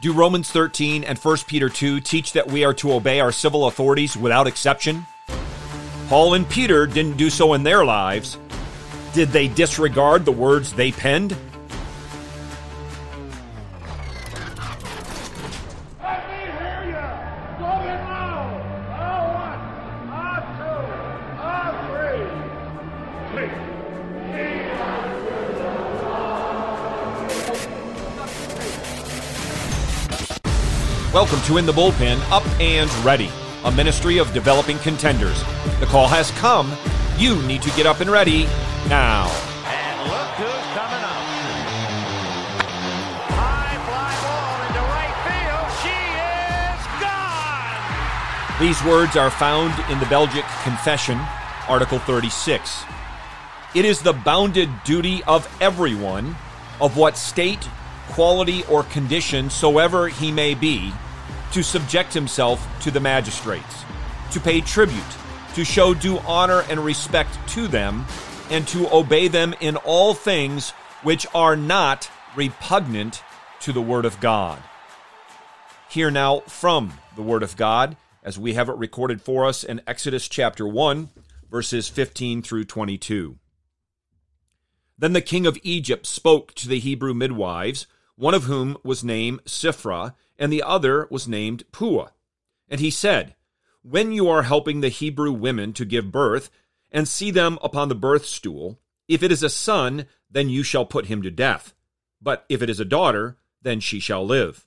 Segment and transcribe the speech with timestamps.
[0.00, 3.66] Do Romans 13 and 1 Peter 2 teach that we are to obey our civil
[3.66, 5.06] authorities without exception?
[6.08, 8.38] Paul and Peter didn't do so in their lives.
[9.12, 11.36] Did they disregard the words they penned?
[31.12, 33.32] Welcome to In the Bullpen, Up and Ready,
[33.64, 35.42] a ministry of developing contenders.
[35.80, 36.72] The call has come.
[37.18, 38.44] You need to get up and ready
[38.88, 39.26] now.
[39.66, 41.24] And look who's coming up.
[43.26, 45.66] High fly ball into right field.
[45.82, 45.98] She
[46.70, 48.60] is gone.
[48.60, 51.18] These words are found in the Belgic Confession,
[51.68, 52.84] Article 36.
[53.74, 56.36] It is the bounded duty of everyone,
[56.80, 57.68] of what state,
[58.10, 60.92] quality, or condition soever he may be,
[61.52, 63.84] to subject himself to the magistrates,
[64.32, 65.02] to pay tribute,
[65.54, 68.04] to show due honor and respect to them,
[68.50, 70.70] and to obey them in all things
[71.02, 73.22] which are not repugnant
[73.60, 74.62] to the Word of God.
[75.88, 79.80] Hear now from the Word of God as we have it recorded for us in
[79.86, 81.08] Exodus chapter 1,
[81.50, 83.38] verses 15 through 22.
[84.98, 87.86] Then the king of Egypt spoke to the Hebrew midwives,
[88.20, 92.10] one of whom was named Shiphrah, and the other was named Puah.
[92.68, 93.34] And he said,
[93.80, 96.50] When you are helping the Hebrew women to give birth,
[96.92, 100.84] and see them upon the birth stool, if it is a son, then you shall
[100.84, 101.72] put him to death.
[102.20, 104.66] But if it is a daughter, then she shall live.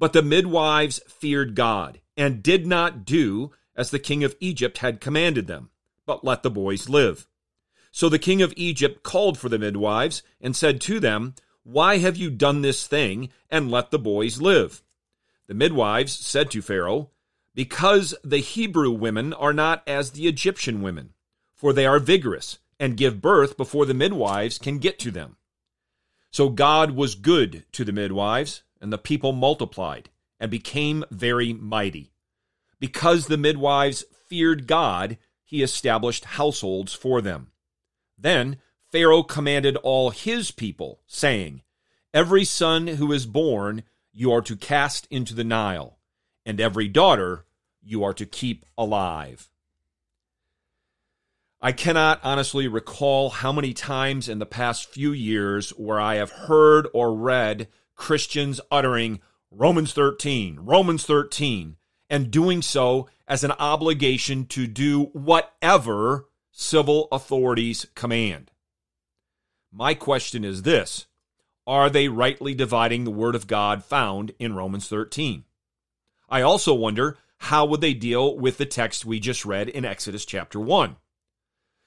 [0.00, 5.00] But the midwives feared God, and did not do as the king of Egypt had
[5.00, 5.70] commanded them,
[6.06, 7.28] but let the boys live.
[7.92, 12.16] So the king of Egypt called for the midwives, and said to them, Why have
[12.16, 14.82] you done this thing, and let the boys live?
[15.46, 17.10] The midwives said to Pharaoh,
[17.54, 21.14] Because the Hebrew women are not as the Egyptian women,
[21.54, 25.36] for they are vigorous, and give birth before the midwives can get to them.
[26.30, 32.12] So God was good to the midwives, and the people multiplied, and became very mighty.
[32.78, 37.50] Because the midwives feared God, he established households for them.
[38.16, 38.58] Then
[38.90, 41.62] Pharaoh commanded all his people, saying,
[42.12, 45.98] Every son who is born you are to cast into the Nile,
[46.44, 47.44] and every daughter
[47.82, 49.48] you are to keep alive.
[51.62, 56.32] I cannot honestly recall how many times in the past few years where I have
[56.32, 59.20] heard or read Christians uttering
[59.50, 61.76] Romans 13, Romans 13,
[62.08, 68.50] and doing so as an obligation to do whatever civil authorities command.
[69.72, 71.06] My question is this
[71.66, 75.44] Are they rightly dividing the Word of God found in Romans 13?
[76.28, 80.24] I also wonder how would they deal with the text we just read in Exodus
[80.24, 80.96] chapter 1?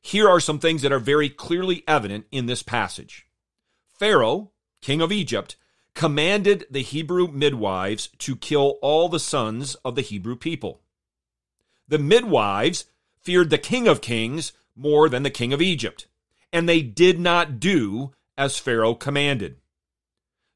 [0.00, 3.26] Here are some things that are very clearly evident in this passage.
[3.98, 5.56] Pharaoh, king of Egypt,
[5.94, 10.82] commanded the Hebrew midwives to kill all the sons of the Hebrew people.
[11.88, 12.84] The midwives
[13.20, 16.06] feared the king of kings more than the king of Egypt,
[16.52, 19.56] and they did not do as Pharaoh commanded.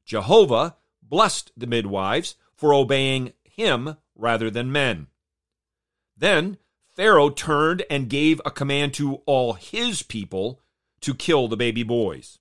[0.05, 5.07] Jehovah blessed the midwives for obeying him rather than men.
[6.15, 6.57] Then
[6.95, 10.61] Pharaoh turned and gave a command to all his people
[11.01, 12.39] to kill the baby boys.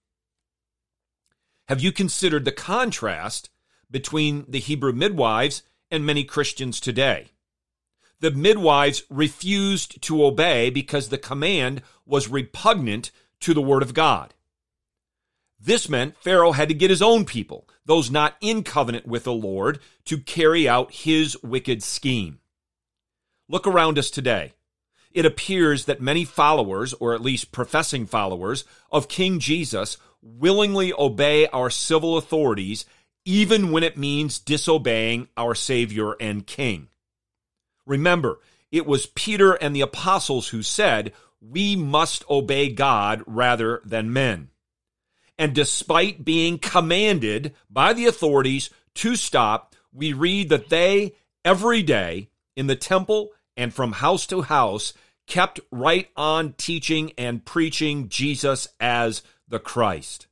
[1.69, 3.51] Have you considered the contrast
[3.91, 7.29] between the Hebrew midwives and many Christians today?
[8.21, 13.11] The midwives refused to obey because the command was repugnant
[13.43, 14.35] to the word of God.
[15.61, 19.33] This meant Pharaoh had to get his own people, those not in covenant with the
[19.33, 22.41] Lord, to carry out his wicked scheme.
[23.49, 24.55] Look around us today.
[25.13, 31.47] It appears that many followers, or at least professing followers, of King Jesus willingly obey
[31.49, 32.87] our civil authorities,
[33.25, 36.89] even when it means disobeying our Savior and King.
[37.87, 38.41] Remember,
[38.71, 41.13] it was Peter and the apostles who said,
[41.45, 44.51] We must obey God rather than men.
[45.39, 52.29] And despite being commanded by the authorities to stop, we read that they, every day,
[52.55, 54.95] in the temple and from house to house,
[55.27, 60.27] kept right on teaching and preaching Jesus as the Christ.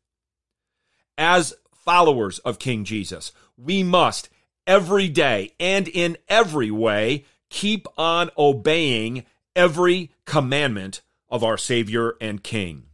[1.18, 4.28] As followers of King Jesus, we must
[4.66, 9.24] every day and in every way keep on obeying
[9.60, 12.84] every commandment of our Savior and King.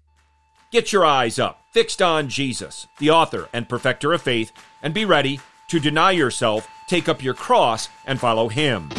[0.72, 4.50] Get your eyes up, fixed on Jesus, the author and perfecter of faith,
[4.82, 8.90] and be ready to deny yourself, take up your cross, and follow him.